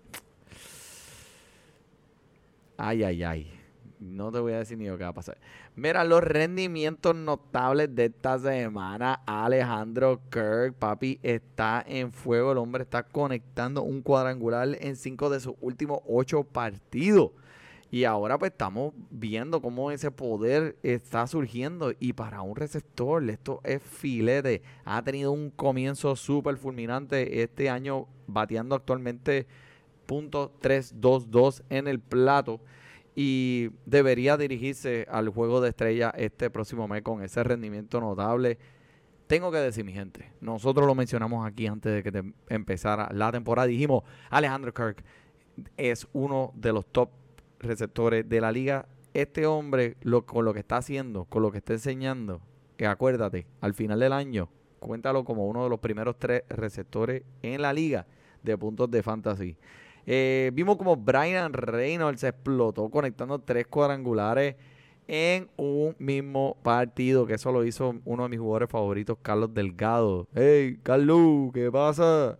ay, 2.76 3.04
ay, 3.04 3.22
ay 3.22 3.57
no 4.00 4.30
te 4.32 4.38
voy 4.38 4.52
a 4.52 4.58
decir 4.58 4.78
ni 4.78 4.86
lo 4.86 4.96
que 4.96 5.04
va 5.04 5.10
a 5.10 5.14
pasar. 5.14 5.38
Mira, 5.76 6.04
los 6.04 6.22
rendimientos 6.22 7.14
notables 7.14 7.94
de 7.94 8.06
esta 8.06 8.38
semana. 8.38 9.20
Alejandro 9.26 10.20
Kirk, 10.30 10.74
papi, 10.74 11.18
está 11.22 11.84
en 11.86 12.12
fuego. 12.12 12.52
El 12.52 12.58
hombre 12.58 12.82
está 12.82 13.02
conectando 13.02 13.82
un 13.82 14.02
cuadrangular 14.02 14.76
en 14.80 14.96
cinco 14.96 15.30
de 15.30 15.40
sus 15.40 15.54
últimos 15.60 16.00
ocho 16.06 16.44
partidos. 16.44 17.30
Y 17.90 18.04
ahora 18.04 18.38
pues 18.38 18.52
estamos 18.52 18.92
viendo 19.10 19.62
cómo 19.62 19.90
ese 19.90 20.10
poder 20.10 20.76
está 20.82 21.26
surgiendo. 21.26 21.92
Y 21.98 22.12
para 22.12 22.42
un 22.42 22.54
receptor, 22.54 23.28
esto 23.30 23.60
es 23.64 23.82
filete. 23.82 24.62
Ha 24.84 25.02
tenido 25.02 25.32
un 25.32 25.50
comienzo 25.50 26.14
súper 26.14 26.58
fulminante 26.58 27.42
este 27.42 27.70
año, 27.70 28.06
bateando 28.26 28.74
actualmente 28.74 29.46
.322 30.06 31.62
en 31.70 31.88
el 31.88 31.98
plato. 32.00 32.60
Y 33.20 33.70
debería 33.84 34.36
dirigirse 34.36 35.04
al 35.10 35.28
juego 35.30 35.60
de 35.60 35.70
estrella 35.70 36.10
este 36.16 36.50
próximo 36.50 36.86
mes 36.86 37.02
con 37.02 37.20
ese 37.20 37.42
rendimiento 37.42 38.00
notable. 38.00 38.58
Tengo 39.26 39.50
que 39.50 39.58
decir, 39.58 39.84
mi 39.84 39.92
gente, 39.92 40.30
nosotros 40.40 40.86
lo 40.86 40.94
mencionamos 40.94 41.44
aquí 41.44 41.66
antes 41.66 41.92
de 41.92 42.02
que 42.04 42.32
empezara 42.48 43.08
la 43.12 43.32
temporada. 43.32 43.66
Dijimos, 43.66 44.04
Alejandro 44.30 44.72
Kirk 44.72 45.02
es 45.76 46.06
uno 46.12 46.52
de 46.54 46.72
los 46.72 46.86
top 46.86 47.10
receptores 47.58 48.28
de 48.28 48.40
la 48.40 48.52
liga. 48.52 48.86
Este 49.14 49.46
hombre, 49.46 49.96
lo, 50.02 50.24
con 50.24 50.44
lo 50.44 50.54
que 50.54 50.60
está 50.60 50.76
haciendo, 50.76 51.24
con 51.24 51.42
lo 51.42 51.50
que 51.50 51.58
está 51.58 51.72
enseñando, 51.72 52.40
que 52.76 52.86
acuérdate, 52.86 53.48
al 53.60 53.74
final 53.74 53.98
del 53.98 54.12
año, 54.12 54.48
cuéntalo 54.78 55.24
como 55.24 55.48
uno 55.48 55.64
de 55.64 55.70
los 55.70 55.80
primeros 55.80 56.20
tres 56.20 56.44
receptores 56.48 57.24
en 57.42 57.62
la 57.62 57.72
liga 57.72 58.06
de 58.44 58.56
puntos 58.56 58.88
de 58.92 59.02
fantasy. 59.02 59.56
Eh, 60.10 60.50
vimos 60.54 60.78
como 60.78 60.96
Brian 60.96 61.52
Reynolds 61.52 62.22
se 62.22 62.28
explotó 62.28 62.88
conectando 62.88 63.40
tres 63.40 63.66
cuadrangulares 63.66 64.56
en 65.06 65.50
un 65.58 65.94
mismo 65.98 66.56
partido, 66.62 67.26
que 67.26 67.34
eso 67.34 67.52
lo 67.52 67.62
hizo 67.62 67.94
uno 68.06 68.22
de 68.22 68.28
mis 68.30 68.38
jugadores 68.38 68.70
favoritos, 68.70 69.18
Carlos 69.20 69.52
Delgado. 69.52 70.26
Hey, 70.34 70.80
Carlos, 70.82 71.50
¿qué 71.52 71.70
pasa? 71.70 72.38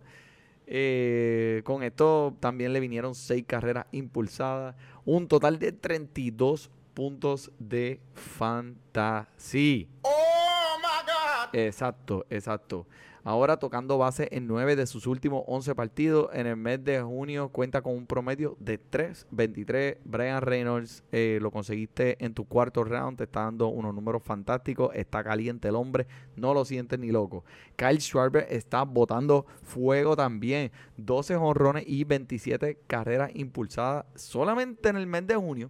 Eh, 0.65 1.61
con 1.63 1.83
esto 1.83 2.35
también 2.39 2.73
le 2.73 2.79
vinieron 2.79 3.13
seis 3.13 3.45
carreras 3.45 3.85
impulsadas, 3.91 4.75
un 5.05 5.27
total 5.27 5.59
de 5.59 5.71
32 5.71 6.71
puntos 6.95 7.51
de 7.59 8.01
fantasy. 8.15 9.87
¡Oh, 10.01 10.77
my 10.79 11.05
God! 11.05 11.53
Exacto, 11.53 12.25
exacto. 12.31 12.87
Ahora 13.29 13.57
tocando 13.57 13.99
base 13.99 14.27
en 14.31 14.47
9 14.47 14.75
de 14.75 14.87
sus 14.87 15.05
últimos 15.05 15.43
11 15.45 15.75
partidos. 15.75 16.31
En 16.33 16.47
el 16.47 16.55
mes 16.55 16.83
de 16.83 16.99
junio 16.99 17.49
cuenta 17.49 17.83
con 17.83 17.93
un 17.95 18.07
promedio 18.07 18.57
de 18.59 18.79
3.23. 18.81 19.99
Brian 20.03 20.41
Reynolds 20.41 21.03
eh, 21.11 21.37
lo 21.39 21.51
conseguiste 21.51 22.17
en 22.25 22.33
tu 22.33 22.45
cuarto 22.45 22.83
round. 22.83 23.19
Te 23.19 23.25
está 23.25 23.41
dando 23.41 23.67
unos 23.67 23.93
números 23.93 24.23
fantásticos. 24.23 24.95
Está 24.95 25.23
caliente 25.23 25.67
el 25.67 25.75
hombre. 25.75 26.07
No 26.35 26.55
lo 26.55 26.65
sientes 26.65 26.97
ni 26.97 27.11
loco. 27.11 27.45
Kyle 27.75 28.01
Schwarber 28.01 28.47
está 28.49 28.81
botando 28.81 29.45
fuego 29.61 30.15
también. 30.15 30.71
12 30.97 31.35
honrones 31.35 31.83
y 31.85 32.05
27 32.05 32.79
carreras 32.87 33.29
impulsadas 33.35 34.07
solamente 34.15 34.89
en 34.89 34.95
el 34.95 35.05
mes 35.05 35.27
de 35.27 35.35
junio. 35.35 35.69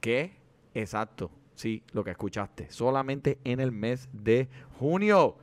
¿Qué? 0.00 0.36
Exacto. 0.74 1.32
Sí, 1.56 1.82
lo 1.90 2.04
que 2.04 2.12
escuchaste. 2.12 2.70
Solamente 2.70 3.38
en 3.42 3.58
el 3.58 3.72
mes 3.72 4.08
de 4.12 4.48
junio. 4.78 5.38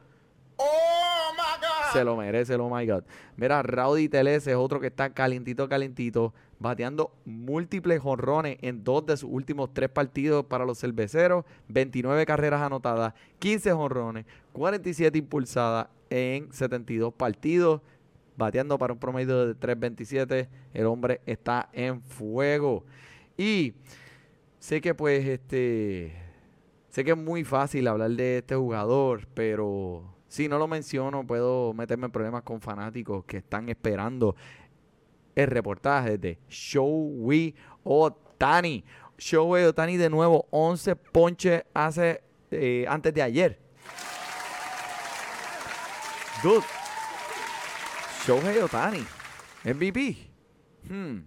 Se 1.93 2.03
lo 2.03 2.15
merece, 2.15 2.55
oh 2.55 2.75
my 2.75 2.85
God. 2.85 3.03
Mira, 3.35 3.61
Rowdy 3.63 4.09
Teles 4.09 4.47
es 4.47 4.55
otro 4.55 4.79
que 4.79 4.87
está 4.87 5.11
calientito, 5.11 5.67
calientito, 5.67 6.33
bateando 6.59 7.11
múltiples 7.25 7.99
jonrones 7.99 8.57
en 8.61 8.83
dos 8.83 9.05
de 9.05 9.17
sus 9.17 9.29
últimos 9.31 9.73
tres 9.73 9.89
partidos 9.89 10.45
para 10.45 10.65
los 10.65 10.79
cerveceros, 10.79 11.45
29 11.67 12.25
carreras 12.25 12.61
anotadas, 12.61 13.13
15 13.39 13.71
jonrones, 13.71 14.25
47 14.53 15.17
impulsadas 15.17 15.87
en 16.09 16.51
72 16.51 17.13
partidos, 17.13 17.81
bateando 18.37 18.77
para 18.77 18.93
un 18.93 18.99
promedio 18.99 19.47
de 19.47 19.55
3.27. 19.55 20.47
El 20.73 20.85
hombre 20.85 21.21
está 21.25 21.69
en 21.73 22.01
fuego. 22.01 22.83
Y 23.37 23.73
sé 24.59 24.81
que 24.81 24.93
pues 24.93 25.25
este 25.25 26.13
sé 26.89 27.03
que 27.03 27.11
es 27.11 27.17
muy 27.17 27.43
fácil 27.43 27.87
hablar 27.87 28.11
de 28.11 28.39
este 28.39 28.55
jugador, 28.55 29.27
pero 29.33 30.03
si 30.29 30.47
no 30.47 30.57
lo 30.57 30.67
menciono, 30.67 31.25
puedo 31.25 31.73
meterme 31.73 32.05
en 32.05 32.11
problemas 32.11 32.43
con 32.43 32.61
fanáticos 32.61 33.25
que 33.25 33.37
están 33.37 33.67
esperando 33.67 34.35
el 35.35 35.47
reportaje 35.47 36.17
de 36.17 36.39
Showy 36.47 37.55
Otani. 37.83 38.85
Showy 39.17 39.63
Otani 39.63 39.97
de 39.97 40.09
nuevo, 40.09 40.47
11 40.51 40.95
ponches 40.95 41.63
hace, 41.73 42.23
eh, 42.51 42.85
antes 42.87 43.13
de 43.13 43.21
ayer. 43.21 43.59
Dude. 46.43 46.63
Shohei 48.25 48.59
Otani. 48.59 49.03
MVP. 49.65 50.29
Hmm. 50.87 51.23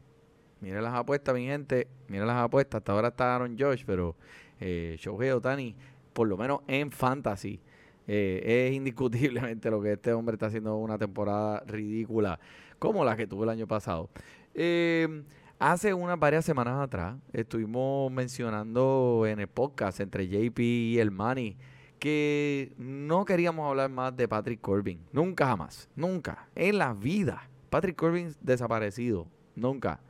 Mira 0.60 0.80
las 0.80 0.94
apuestas, 0.94 1.34
mi 1.34 1.44
gente. 1.44 1.88
Mira 2.08 2.24
las 2.24 2.36
apuestas. 2.36 2.78
Hasta 2.78 2.92
ahora 2.92 3.08
está 3.08 3.34
Aaron 3.34 3.56
Josh, 3.58 3.82
pero 3.84 4.16
eh, 4.60 4.96
Shohei 4.98 5.30
Otani, 5.32 5.76
por 6.12 6.28
lo 6.28 6.36
menos 6.36 6.60
en 6.68 6.90
fantasy, 6.92 7.60
eh, 8.06 8.68
es 8.68 8.74
indiscutiblemente 8.74 9.70
lo 9.70 9.80
que 9.80 9.92
este 9.92 10.12
hombre 10.12 10.34
está 10.34 10.46
haciendo 10.46 10.76
una 10.76 10.98
temporada 10.98 11.62
ridícula 11.66 12.38
como 12.78 13.04
la 13.04 13.16
que 13.16 13.26
tuvo 13.26 13.44
el 13.44 13.50
año 13.50 13.66
pasado. 13.66 14.10
Eh, 14.54 15.24
hace 15.58 15.94
unas 15.94 16.18
varias 16.18 16.44
semanas 16.44 16.80
atrás 16.80 17.16
estuvimos 17.32 18.10
mencionando 18.10 19.24
en 19.26 19.38
el 19.38 19.48
podcast 19.48 20.00
entre 20.00 20.26
JP 20.26 20.58
y 20.58 20.98
el 20.98 21.10
Manny 21.10 21.56
que 22.02 22.72
no 22.78 23.24
queríamos 23.24 23.70
hablar 23.70 23.88
más 23.88 24.16
de 24.16 24.26
Patrick 24.26 24.60
Corbin. 24.60 24.98
Nunca 25.12 25.46
jamás. 25.46 25.88
Nunca. 25.94 26.48
En 26.56 26.78
la 26.78 26.94
vida. 26.94 27.48
Patrick 27.70 27.94
Corbin 27.94 28.34
desaparecido. 28.40 29.28
Nunca. 29.54 30.00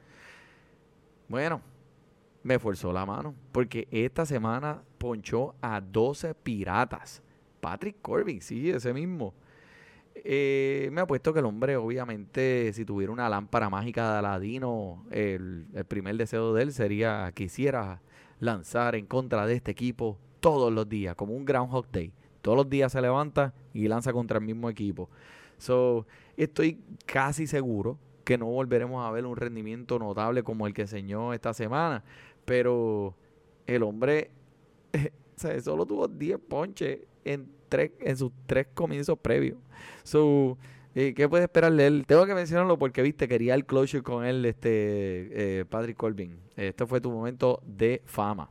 Bueno, 1.29 1.61
me 2.43 2.59
forzó 2.59 2.95
la 2.95 3.05
mano. 3.05 3.35
Porque 3.53 3.89
esta 3.91 4.25
semana 4.25 4.83
ponchó 4.97 5.55
a 5.61 5.83
12 5.83 6.33
piratas. 6.33 7.23
Patrick 7.63 8.03
Corbin, 8.03 8.43
sí, 8.43 8.71
ese 8.71 8.93
mismo. 8.93 9.35
Eh, 10.17 10.91
me 10.91 11.01
ha 11.01 11.07
puesto 11.07 11.33
que 11.33 11.39
el 11.39 11.45
hombre, 11.45 11.77
obviamente, 11.77 12.73
si 12.73 12.85
tuviera 12.85 13.13
una 13.13 13.29
lámpara 13.29 13.71
mágica 13.71 14.11
de 14.13 14.19
Aladino, 14.19 15.07
el, 15.13 15.69
primer 15.87 16.17
deseo 16.17 16.53
de 16.55 16.65
él 16.65 16.73
sería 16.73 17.31
quisiera 17.37 18.03
lanzar 18.41 18.97
en 18.97 19.07
contra 19.07 19.47
de 19.47 19.55
este 19.55 19.71
equipo 19.71 20.19
todos 20.41 20.73
los 20.73 20.89
días, 20.89 21.15
como 21.15 21.35
un 21.35 21.45
Groundhog 21.45 21.87
Day. 21.93 22.13
Todos 22.41 22.57
los 22.57 22.69
días 22.69 22.91
se 22.91 23.01
levanta 23.01 23.55
y 23.73 23.87
lanza 23.87 24.13
contra 24.13 24.39
el 24.39 24.45
mismo 24.45 24.69
equipo. 24.69 25.09
So, 25.59 26.05
estoy 26.37 26.81
casi 27.07 27.47
seguro 27.47 27.97
que 28.25 28.39
no 28.39 28.47
volveremos 28.47 29.07
a 29.07 29.11
ver 29.13 29.25
un 29.25 29.37
rendimiento 29.37 30.01
notable 30.01 30.43
como 30.43 30.67
el 30.67 30.75
que 30.75 30.83
enseñó 30.83 31.33
esta 31.33 31.55
semana. 31.55 32.03
Pero 32.45 33.15
el 33.69 33.85
hombre 33.85 34.33
solo 35.63 35.87
tuvo 35.87 36.09
10 36.09 36.41
ponches 36.41 36.99
en, 37.25 37.49
tres, 37.69 37.93
en 38.01 38.17
sus 38.17 38.33
tres 38.47 38.67
comienzos 38.75 39.19
previos. 39.19 39.59
So, 40.03 40.59
eh, 40.95 41.15
¿Qué 41.15 41.27
puede 41.29 41.45
esperar 41.45 41.73
de 41.73 41.87
él? 41.87 42.05
Tengo 42.07 42.27
que 42.27 42.35
mencionarlo 42.35 42.79
porque, 42.79 43.01
viste, 43.01 43.27
quería 43.27 43.55
el 43.55 43.65
closure 43.65 44.03
con 44.03 44.27
él, 44.27 44.45
este 44.45 45.61
eh, 45.61 45.65
Patrick 45.65 45.97
Corbin. 45.97 46.37
Este 46.55 46.85
fue 46.87 47.01
tu 47.01 47.11
momento 47.11 47.63
de 47.65 48.03
fama. 48.05 48.51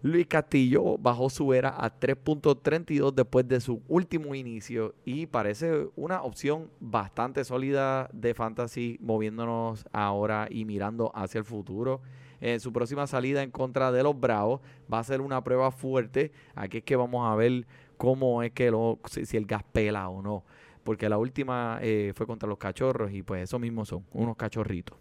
Luis 0.00 0.26
Castillo 0.26 0.98
bajó 0.98 1.30
su 1.30 1.54
era 1.54 1.70
a 1.70 1.98
3.32 1.98 3.14
después 3.14 3.48
de 3.48 3.58
su 3.58 3.80
último 3.88 4.34
inicio 4.34 4.94
y 5.06 5.24
parece 5.24 5.88
una 5.96 6.22
opción 6.22 6.70
bastante 6.78 7.42
sólida 7.42 8.10
de 8.12 8.34
fantasy 8.34 8.98
moviéndonos 9.00 9.86
ahora 9.92 10.46
y 10.50 10.66
mirando 10.66 11.10
hacia 11.14 11.38
el 11.38 11.46
futuro 11.46 12.02
en 12.42 12.60
su 12.60 12.70
próxima 12.70 13.06
salida 13.06 13.42
en 13.42 13.50
contra 13.50 13.90
de 13.90 14.02
los 14.02 14.20
Bravos. 14.20 14.60
Va 14.92 14.98
a 14.98 15.04
ser 15.04 15.22
una 15.22 15.42
prueba 15.42 15.70
fuerte. 15.70 16.32
Aquí 16.54 16.78
es 16.78 16.84
que 16.84 16.96
vamos 16.96 17.26
a 17.26 17.34
ver 17.34 17.66
cómo 17.96 18.42
es 18.42 18.52
que 18.52 18.70
lo, 18.70 18.98
si, 19.06 19.36
el 19.36 19.46
gas 19.46 19.62
pela 19.62 20.08
o 20.08 20.22
no. 20.22 20.44
Porque 20.82 21.08
la 21.08 21.16
última 21.16 21.78
eh, 21.80 22.12
fue 22.14 22.26
contra 22.26 22.48
los 22.48 22.58
cachorros 22.58 23.12
y 23.12 23.22
pues 23.22 23.42
eso 23.44 23.58
mismo 23.58 23.84
son, 23.84 24.04
unos 24.12 24.36
cachorritos. 24.36 24.98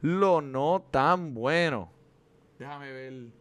Lo 0.00 0.40
no 0.40 0.84
tan 0.90 1.34
bueno. 1.34 1.90
Déjame 2.58 2.92
ver. 2.92 3.40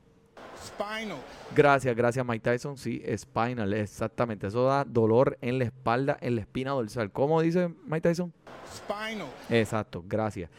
Spinal. 0.63 1.17
Gracias, 1.55 1.95
gracias 1.95 2.25
Mike 2.25 2.51
Tyson. 2.51 2.77
Sí, 2.77 3.03
spinal, 3.17 3.73
exactamente. 3.73 4.47
Eso 4.47 4.65
da 4.65 4.83
dolor 4.83 5.37
en 5.41 5.57
la 5.57 5.65
espalda, 5.65 6.17
en 6.21 6.35
la 6.35 6.41
espina 6.41 6.71
dorsal. 6.71 7.11
¿Cómo 7.11 7.41
dice 7.41 7.69
Mike 7.85 8.09
Tyson? 8.09 8.33
Spinal. 8.67 9.27
Exacto, 9.49 10.03
gracias. 10.05 10.49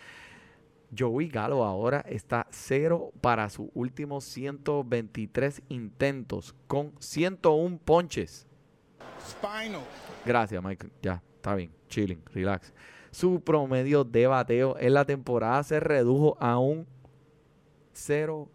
Joey 0.97 1.29
Galo 1.29 1.65
ahora 1.65 2.01
está 2.09 2.47
cero 2.51 3.13
para 3.21 3.49
sus 3.51 3.69
últimos 3.75 4.25
123 4.25 5.63
intentos 5.69 6.55
con 6.67 6.93
101 6.99 7.79
ponches. 7.85 8.47
Spinal. 9.27 9.83
Gracias, 10.25 10.63
Mike. 10.63 10.89
Ya, 11.03 11.23
está 11.37 11.55
bien. 11.55 11.73
Chilling, 11.89 12.23
relax. 12.33 12.73
Su 13.11 13.41
promedio 13.41 14.05
de 14.05 14.27
bateo 14.27 14.77
en 14.79 14.95
la 14.95 15.05
temporada 15.05 15.63
se 15.63 15.81
redujo 15.81 16.37
a 16.41 16.59
un 16.59 16.87
0, 17.93 18.49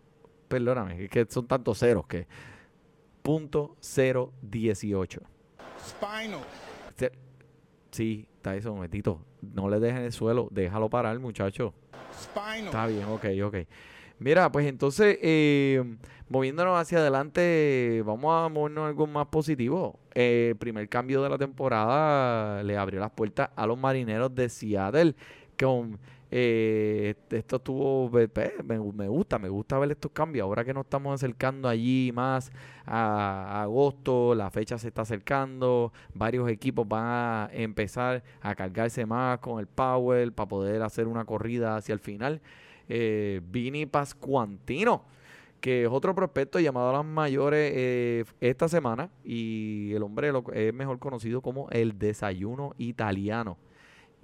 perdóname, 0.47 1.03
es 1.03 1.09
que 1.09 1.25
son 1.29 1.47
tantos 1.47 1.79
ceros 1.79 2.07
que 2.07 2.27
punto 3.21 3.75
018. 3.81 5.21
Spinal. 5.79 6.41
Sí, 7.95 8.27
está 8.35 8.53
eso, 8.57 8.73
momentito. 8.73 9.21
No 9.41 9.69
le 9.69 9.79
dejen 9.79 10.03
el 10.03 10.11
suelo, 10.11 10.49
déjalo 10.51 10.89
parar, 10.89 11.17
muchacho. 11.17 11.73
Spinal. 12.13 12.65
Está 12.65 12.87
bien, 12.87 13.05
ok, 13.05 13.25
ok. 13.45 13.55
Mira, 14.19 14.51
pues 14.51 14.67
entonces, 14.67 15.17
eh, 15.21 15.81
moviéndonos 16.27 16.77
hacia 16.77 16.97
adelante, 16.97 18.03
vamos 18.05 18.33
a 18.33 18.49
movernos 18.49 18.83
a 18.83 18.87
algo 18.89 19.07
más 19.07 19.27
positivo. 19.27 19.97
Eh, 20.13 20.47
el 20.49 20.57
primer 20.57 20.89
cambio 20.89 21.23
de 21.23 21.29
la 21.29 21.37
temporada 21.37 22.61
le 22.63 22.77
abrió 22.77 22.99
las 22.99 23.11
puertas 23.11 23.51
a 23.55 23.65
los 23.65 23.77
marineros 23.77 24.35
de 24.35 24.49
Seattle 24.49 25.15
con 25.59 25.99
eh, 26.31 27.15
esto 27.29 27.55
estuvo, 27.57 28.09
me, 28.09 29.07
gusta, 29.07 29.39
me 29.39 29.49
gusta 29.49 29.79
ver 29.79 29.91
estos 29.91 30.11
cambios. 30.11 30.43
Ahora 30.43 30.65
que 30.65 30.73
nos 30.73 30.85
estamos 30.85 31.13
acercando 31.13 31.69
allí 31.69 32.11
más 32.13 32.51
a, 32.85 33.61
agosto, 33.61 34.35
la 34.35 34.49
fecha 34.49 34.77
se 34.77 34.89
está 34.89 35.03
acercando, 35.03 35.93
varios 36.13 36.49
equipos 36.49 36.87
van 36.87 37.05
a 37.05 37.49
empezar 37.53 38.23
a 38.41 38.55
cargarse 38.55 39.05
más 39.05 39.39
con 39.39 39.59
el 39.59 39.67
power 39.67 40.31
para 40.33 40.47
poder 40.47 40.81
hacer 40.81 41.07
una 41.07 41.25
corrida 41.25 41.77
hacia 41.77 41.93
el 41.93 41.99
final. 41.99 42.41
Eh, 42.89 43.41
Vini 43.49 43.85
Pascuantino 43.85 45.03
que 45.61 45.85
es 45.85 45.89
otro 45.89 46.13
prospecto 46.13 46.59
llamado 46.59 46.89
a 46.89 46.93
las 46.93 47.05
mayores 47.05 47.71
eh, 47.73 48.25
esta 48.39 48.67
semana 48.67 49.09
y 49.23 49.93
el 49.93 50.03
hombre 50.03 50.31
es 50.53 50.73
mejor 50.73 50.99
conocido 50.99 51.41
como 51.41 51.69
el 51.71 51.97
desayuno 51.97 52.75
italiano 52.77 53.57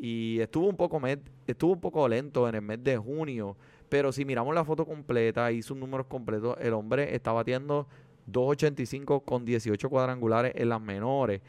y 0.03 0.39
estuvo 0.39 0.67
un 0.67 0.75
poco 0.75 0.99
estuvo 1.45 1.73
un 1.73 1.79
poco 1.79 2.09
lento 2.09 2.49
en 2.49 2.55
el 2.55 2.63
mes 2.63 2.83
de 2.83 2.97
junio, 2.97 3.55
pero 3.87 4.11
si 4.11 4.25
miramos 4.25 4.55
la 4.55 4.65
foto 4.65 4.83
completa 4.83 5.51
y 5.51 5.61
sus 5.61 5.77
números 5.77 6.07
completos, 6.07 6.57
el 6.59 6.73
hombre 6.73 7.13
está 7.13 7.31
batiendo 7.31 7.87
2.85 8.27 9.23
con 9.23 9.45
18 9.45 9.89
cuadrangulares 9.91 10.53
en 10.55 10.69
las 10.69 10.81
menores. 10.81 11.41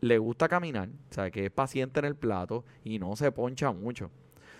Le 0.00 0.18
gusta 0.18 0.48
caminar, 0.48 0.90
o 1.10 1.14
sea, 1.14 1.30
que 1.30 1.46
es 1.46 1.50
paciente 1.50 1.98
en 2.00 2.04
el 2.04 2.14
plato 2.14 2.62
y 2.84 2.98
no 2.98 3.16
se 3.16 3.32
poncha 3.32 3.72
mucho. 3.72 4.10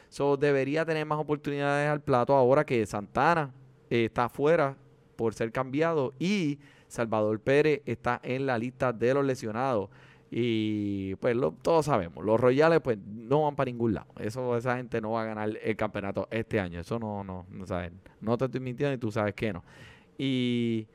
So, 0.08 0.38
debería 0.38 0.86
tener 0.86 1.04
más 1.04 1.18
oportunidades 1.18 1.90
al 1.90 2.00
plato 2.00 2.34
ahora 2.34 2.64
que 2.64 2.86
Santana 2.86 3.52
está 3.90 4.24
afuera 4.24 4.74
por 5.16 5.34
ser 5.34 5.52
cambiado 5.52 6.14
y 6.18 6.58
Salvador 6.86 7.38
Pérez 7.40 7.82
está 7.84 8.20
en 8.22 8.46
la 8.46 8.56
lista 8.56 8.90
de 8.90 9.12
los 9.12 9.26
lesionados. 9.26 9.90
Y 10.30 11.14
pues 11.16 11.36
todos 11.62 11.86
sabemos, 11.86 12.24
los 12.24 12.38
Royales 12.38 12.80
pues 12.82 12.98
no 12.98 13.44
van 13.44 13.56
para 13.56 13.70
ningún 13.70 13.94
lado. 13.94 14.08
Eso, 14.18 14.56
esa 14.56 14.76
gente 14.76 15.00
no 15.00 15.12
va 15.12 15.22
a 15.22 15.24
ganar 15.24 15.58
el 15.62 15.76
campeonato 15.76 16.28
este 16.30 16.60
año. 16.60 16.80
Eso 16.80 16.98
no, 16.98 17.24
no, 17.24 17.46
no 17.50 17.66
sabes. 17.66 17.92
No 18.20 18.36
te 18.36 18.44
estoy 18.44 18.60
mintiendo 18.60 18.94
y 18.94 18.98
tú 18.98 19.10
sabes 19.10 19.34
que 19.34 19.52
no. 19.52 19.64
Y 20.18 20.86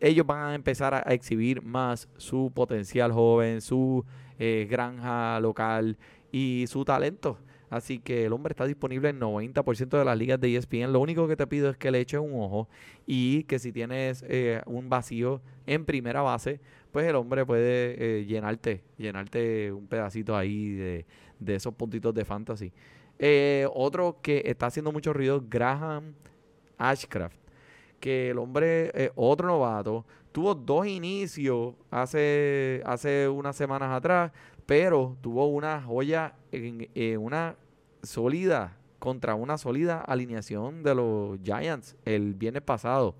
ellos 0.00 0.26
van 0.26 0.50
a 0.50 0.54
empezar 0.54 0.94
a, 0.94 1.00
exhibir 1.14 1.62
más 1.62 2.08
su 2.16 2.50
potencial 2.54 3.12
joven, 3.12 3.60
su 3.60 4.04
eh, 4.38 4.66
granja 4.68 5.38
local 5.40 5.96
y 6.30 6.64
su 6.68 6.84
talento. 6.84 7.38
Así 7.72 8.00
que 8.00 8.26
el 8.26 8.34
hombre 8.34 8.52
está 8.52 8.66
disponible 8.66 9.08
en 9.08 9.18
90% 9.18 9.98
de 9.98 10.04
las 10.04 10.18
ligas 10.18 10.38
de 10.38 10.54
ESPN. 10.54 10.92
Lo 10.92 11.00
único 11.00 11.26
que 11.26 11.36
te 11.36 11.46
pido 11.46 11.70
es 11.70 11.78
que 11.78 11.90
le 11.90 12.00
eches 12.00 12.20
un 12.20 12.34
ojo 12.34 12.68
y 13.06 13.44
que 13.44 13.58
si 13.58 13.72
tienes 13.72 14.22
eh, 14.28 14.60
un 14.66 14.90
vacío 14.90 15.40
en 15.64 15.86
primera 15.86 16.20
base, 16.20 16.60
pues 16.90 17.06
el 17.06 17.16
hombre 17.16 17.46
puede 17.46 17.96
eh, 18.18 18.26
llenarte, 18.26 18.82
llenarte 18.98 19.72
un 19.72 19.86
pedacito 19.86 20.36
ahí 20.36 20.74
de, 20.74 21.06
esos 21.46 21.72
puntitos 21.72 22.12
de 22.12 22.26
fantasy. 22.26 22.74
Eh, 23.18 23.66
otro 23.72 24.18
que 24.20 24.42
está 24.44 24.66
haciendo 24.66 24.92
mucho 24.92 25.14
ruido, 25.14 25.42
Graham 25.48 26.12
Ashcraft, 26.76 27.38
que 28.00 28.32
el 28.32 28.38
hombre, 28.38 29.12
otro 29.14 29.48
novato, 29.48 30.04
tuvo 30.30 30.54
dos 30.54 30.86
inicios 30.86 31.74
hace, 31.90 32.82
hace 32.84 33.28
unas 33.28 33.56
semanas 33.56 33.96
atrás, 33.96 34.30
pero 34.72 35.18
tuvo 35.20 35.48
una 35.48 35.82
joya, 35.82 36.32
en, 36.50 36.88
una 37.18 37.56
sólida, 38.02 38.78
contra 38.98 39.34
una 39.34 39.58
sólida 39.58 40.00
alineación 40.00 40.82
de 40.82 40.94
los 40.94 41.38
Giants 41.42 41.94
el 42.06 42.32
viernes 42.32 42.62
pasado. 42.62 43.14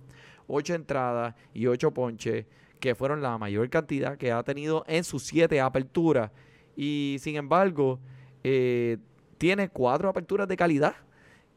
Ocho 0.47 0.75
entradas 0.75 1.35
y 1.53 1.67
ocho 1.67 1.91
ponches 1.91 2.47
que 2.81 2.95
fueron 2.95 3.21
la 3.21 3.37
mayor 3.37 3.69
cantidad 3.69 4.17
que 4.17 4.33
ha 4.33 4.43
tenido 4.43 4.83
en 4.89 5.05
sus 5.05 5.25
siete 5.25 5.61
aperturas. 5.61 6.31
Y 6.75 7.19
sin 7.21 7.37
embargo, 7.37 8.01
eh, 8.43 8.97
tiene 9.37 9.69
cuatro 9.69 10.09
aperturas 10.09 10.49
de 10.49 10.57
calidad, 10.57 10.95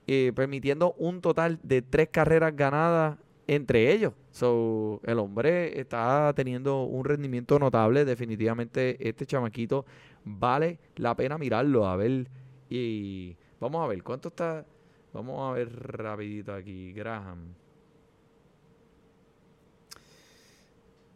eh, 0.07 0.33
permitiendo 0.35 0.91
un 0.97 1.21
total 1.21 1.57
de 1.63 1.81
tres 1.81 2.09
carreras 2.09 2.53
ganadas 2.53 3.17
entre 3.47 3.91
ellos. 3.91 4.13
So, 4.31 5.01
el 5.03 5.19
hombre 5.19 5.79
está 5.79 6.33
teniendo 6.35 6.83
un 6.83 7.05
rendimiento 7.05 7.59
notable. 7.59 8.05
Definitivamente, 8.05 8.97
este 9.07 9.25
chamaquito 9.25 9.85
vale 10.23 10.79
la 10.95 11.15
pena 11.15 11.37
mirarlo. 11.37 11.87
A 11.87 11.95
ver, 11.95 12.27
y 12.69 13.35
vamos 13.59 13.83
a 13.83 13.87
ver 13.87 14.03
cuánto 14.03 14.29
está. 14.29 14.65
Vamos 15.13 15.49
a 15.49 15.53
ver 15.53 15.69
rapidito 15.73 16.53
aquí, 16.53 16.91
Graham. 16.93 17.64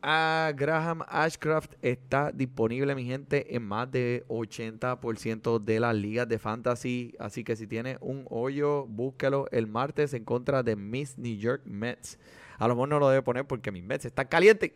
A 0.01 0.51
Graham 0.55 1.03
Ashcraft 1.07 1.73
está 1.81 2.31
disponible, 2.31 2.95
mi 2.95 3.05
gente, 3.05 3.55
en 3.55 3.63
más 3.63 3.91
de 3.91 4.23
80% 4.27 5.59
de 5.59 5.79
las 5.79 5.95
ligas 5.95 6.27
de 6.27 6.39
fantasy. 6.39 7.15
Así 7.19 7.43
que 7.43 7.55
si 7.55 7.67
tiene 7.67 7.97
un 8.01 8.25
hoyo, 8.29 8.85
búsquelo 8.85 9.47
el 9.51 9.67
martes 9.67 10.13
en 10.13 10.25
contra 10.25 10.63
de 10.63 10.75
Miss 10.75 11.17
New 11.17 11.37
York 11.37 11.61
Mets. 11.65 12.17
A 12.57 12.67
lo 12.67 12.75
mejor 12.75 12.89
no 12.89 12.99
lo 12.99 13.09
debe 13.09 13.21
poner 13.21 13.45
porque 13.45 13.71
mis 13.71 13.83
Mets 13.83 14.05
están 14.05 14.27
calientes. 14.27 14.71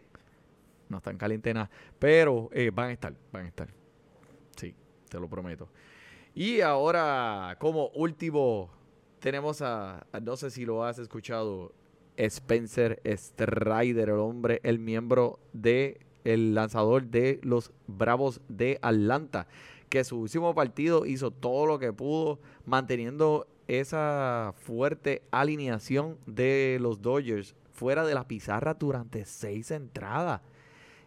No 0.90 0.98
están 0.98 1.18
calientes 1.18 1.54
nada. 1.54 1.70
Pero 2.00 2.50
eh, 2.54 2.72
van 2.74 2.90
a 2.90 2.94
estar, 2.94 3.14
van 3.32 3.46
a 3.46 3.48
estar. 3.48 3.70
Sí, 4.56 4.76
te 5.10 5.20
lo 5.20 5.30
prometo. 5.30 5.70
Y 6.36 6.62
ahora, 6.62 7.58
como 7.60 7.90
último, 7.90 8.70
tenemos 9.20 9.62
a 9.62 10.06
no 10.22 10.36
sé 10.36 10.52
si 10.52 10.66
lo 10.66 10.84
has 10.84 11.00
escuchado, 11.00 11.74
Spencer 12.17 13.02
Strider, 13.06 14.10
el 14.10 14.19
hombre, 14.19 14.60
el 14.63 14.80
miembro 14.80 15.39
de 15.54 15.99
el 16.23 16.56
lanzador 16.56 17.04
de 17.06 17.39
los 17.43 17.71
Bravos 17.88 18.41
de 18.47 18.80
Atlanta, 18.82 19.47
que 19.89 20.04
su 20.04 20.19
último 20.19 20.56
partido 20.56 21.06
hizo 21.06 21.32
todo 21.32 21.65
lo 21.65 21.80
que 21.80 21.93
pudo, 21.93 22.39
manteniendo 22.65 23.47
esa 23.67 24.54
fuerte 24.58 25.21
alineación 25.32 26.17
de 26.26 26.78
los 26.82 27.02
Dodgers 27.02 27.56
fuera 27.71 28.06
de 28.06 28.13
la 28.13 28.28
pizarra 28.28 28.73
durante 28.73 29.26
seis 29.26 29.71
entradas. 29.71 30.41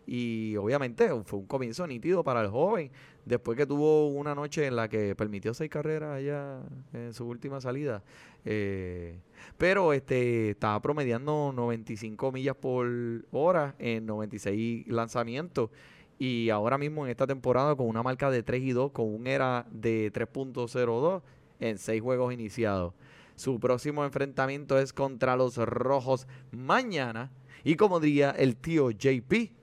Y 0.07 0.57
obviamente 0.57 1.11
fue 1.25 1.41
un 1.41 1.47
comienzo 1.47 1.87
nítido 1.87 2.23
para 2.23 2.41
el 2.41 2.49
joven. 2.49 2.91
Después 3.25 3.57
que 3.57 3.67
tuvo 3.67 4.09
una 4.09 4.35
noche 4.35 4.67
en 4.67 4.77
la 4.77 4.89
que 4.89 5.17
permitió 5.17 5.53
seis 5.53 5.69
carreras 5.69 6.17
allá 6.17 6.61
en 6.93 7.13
su 7.13 7.27
última 7.27 7.61
salida. 7.61 8.05
Eh, 8.45 9.19
pero 9.59 9.93
este 9.93 10.51
estaba 10.51 10.81
promediando 10.81 11.53
95 11.53 12.31
millas 12.31 12.55
por 12.55 12.87
hora 13.33 13.75
en 13.79 14.07
96 14.07 14.87
lanzamientos. 14.87 15.71
Y 16.19 16.51
ahora 16.51 16.79
mismo 16.79 17.05
en 17.05 17.11
esta 17.11 17.27
temporada 17.27 17.75
con 17.75 17.89
una 17.89 18.03
marca 18.03 18.31
de 18.31 18.43
3 18.43 18.63
y 18.63 18.71
2, 18.71 18.93
con 18.93 19.13
un 19.13 19.27
era 19.27 19.67
de 19.71 20.13
3.02 20.13 21.23
en 21.61 21.79
6 21.79 22.01
juegos 22.01 22.33
iniciados. 22.33 22.95
Su 23.35 23.61
próximo 23.61 24.05
enfrentamiento 24.05 24.79
es 24.79 24.93
contra 24.93 25.37
los 25.37 25.57
Rojos 25.57 26.27
mañana. 26.53 27.31
Y 27.65 27.77
como 27.77 28.01
diría 28.01 28.31
el 28.31 28.57
tío 28.57 28.91
JP, 28.91 29.56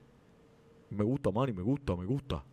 me 0.90 1.04
gusta, 1.04 1.30
Manny, 1.30 1.52
me 1.52 1.62
gusta, 1.62 1.96
me 1.96 2.04
gusta. 2.04 2.44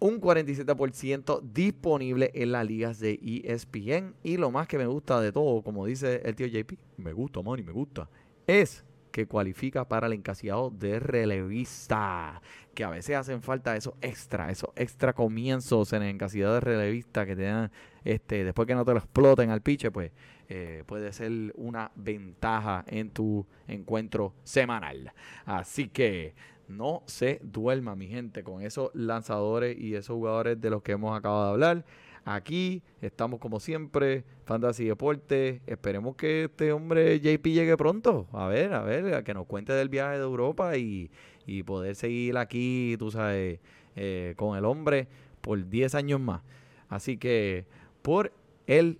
Un 0.00 0.20
47% 0.20 1.40
disponible 1.40 2.30
en 2.34 2.52
las 2.52 2.66
ligas 2.66 2.98
de 2.98 3.18
ESPN. 3.44 4.14
Y 4.22 4.36
lo 4.36 4.50
más 4.50 4.68
que 4.68 4.76
me 4.76 4.86
gusta 4.86 5.20
de 5.20 5.32
todo, 5.32 5.62
como 5.62 5.86
dice 5.86 6.20
el 6.24 6.34
tío 6.34 6.46
JP, 6.46 6.72
me 6.98 7.12
gusta, 7.12 7.40
Manny, 7.42 7.62
me 7.62 7.72
gusta, 7.72 8.08
es 8.46 8.84
que 9.14 9.28
cualifica 9.28 9.86
para 9.86 10.08
el 10.08 10.12
encasillado 10.12 10.70
de 10.70 10.98
relevista. 10.98 12.42
Que 12.74 12.82
a 12.82 12.90
veces 12.90 13.14
hacen 13.14 13.42
falta 13.42 13.76
esos 13.76 13.94
extra, 14.00 14.50
esos 14.50 14.70
extra 14.74 15.12
comienzos 15.12 15.92
en 15.92 16.02
el 16.02 16.08
encasillado 16.08 16.54
de 16.54 16.60
relevista 16.60 17.24
que 17.24 17.36
te 17.36 17.42
dan, 17.44 17.70
este, 18.04 18.42
después 18.42 18.66
que 18.66 18.74
no 18.74 18.84
te 18.84 18.90
lo 18.90 18.98
exploten 18.98 19.50
al 19.50 19.62
piche, 19.62 19.92
pues 19.92 20.10
eh, 20.48 20.82
puede 20.84 21.12
ser 21.12 21.30
una 21.54 21.92
ventaja 21.94 22.84
en 22.88 23.10
tu 23.10 23.46
encuentro 23.68 24.34
semanal. 24.42 25.12
Así 25.46 25.88
que 25.88 26.34
no 26.68 27.02
se 27.06 27.40
duerma, 27.42 27.94
mi 27.94 28.06
gente, 28.06 28.42
con 28.42 28.62
esos 28.62 28.90
lanzadores 28.94 29.78
y 29.78 29.94
esos 29.94 30.14
jugadores 30.14 30.60
de 30.60 30.70
los 30.70 30.82
que 30.82 30.92
hemos 30.92 31.16
acabado 31.16 31.44
de 31.44 31.50
hablar. 31.50 31.84
Aquí 32.24 32.82
estamos 33.02 33.38
como 33.38 33.60
siempre, 33.60 34.24
Fantasy 34.46 34.86
Deporte. 34.86 35.60
Esperemos 35.66 36.16
que 36.16 36.44
este 36.44 36.72
hombre 36.72 37.20
JP 37.20 37.46
llegue 37.46 37.76
pronto. 37.76 38.26
A 38.32 38.46
ver, 38.46 38.72
a 38.72 38.82
ver, 38.82 39.14
a 39.14 39.22
que 39.22 39.34
nos 39.34 39.46
cuente 39.46 39.74
del 39.74 39.90
viaje 39.90 40.16
de 40.16 40.24
Europa 40.24 40.76
y, 40.76 41.10
poder 41.66 41.94
seguir 41.94 42.38
aquí, 42.38 42.96
tú 42.98 43.10
sabes, 43.10 43.60
eh, 43.96 44.32
con 44.36 44.56
el 44.56 44.64
hombre 44.64 45.06
por 45.42 45.68
10 45.68 45.94
años 45.94 46.20
más. 46.20 46.40
Así 46.88 47.18
que 47.18 47.66
por 48.00 48.32
el 48.66 48.98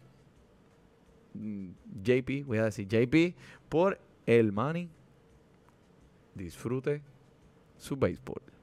mm, 1.32 1.68
JP, 2.02 2.46
voy 2.46 2.58
a 2.58 2.64
decir 2.64 2.86
JP, 2.86 3.34
por 3.70 3.98
el 4.26 4.52
money. 4.52 4.90
Disfrute 6.34 7.00
su 7.78 7.96
béisbol. 7.96 8.53